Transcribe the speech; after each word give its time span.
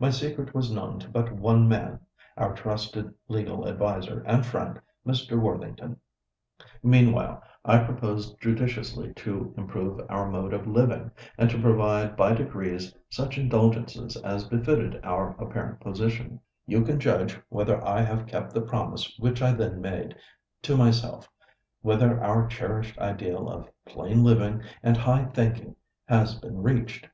My 0.00 0.08
secret 0.08 0.54
was 0.54 0.72
known 0.72 0.98
to 1.00 1.08
but 1.10 1.32
one 1.32 1.68
man, 1.68 2.00
our 2.38 2.54
trusted 2.54 3.12
legal 3.28 3.68
adviser 3.68 4.22
and 4.22 4.46
friend, 4.46 4.80
Mr. 5.06 5.38
Worthington. 5.38 5.98
Meanwhile, 6.82 7.42
I 7.62 7.84
proposed 7.84 8.40
judiciously 8.40 9.12
to 9.12 9.52
improve 9.54 10.00
our 10.08 10.30
mode 10.30 10.54
of 10.54 10.66
living, 10.66 11.10
and 11.36 11.50
to 11.50 11.60
provide, 11.60 12.16
by 12.16 12.32
degrees, 12.32 12.94
such 13.10 13.36
indulgences 13.36 14.16
as 14.16 14.44
befitted 14.48 14.98
our 15.04 15.32
apparent 15.38 15.80
position. 15.80 16.40
You 16.64 16.82
can 16.82 16.98
judge 16.98 17.38
whether 17.50 17.86
I 17.86 18.00
have 18.00 18.26
kept 18.26 18.54
the 18.54 18.62
promise 18.62 19.14
which 19.18 19.42
I 19.42 19.52
then 19.52 19.82
made 19.82 20.16
to 20.62 20.74
myself, 20.78 21.28
whether 21.82 22.18
our 22.24 22.46
cherished 22.46 22.98
ideal 22.98 23.46
of 23.50 23.68
'plain 23.84 24.24
living 24.24 24.62
and 24.82 24.96
high 24.96 25.26
thinking' 25.26 25.76
has 26.06 26.34
been 26.34 26.62
reached." 26.62 27.10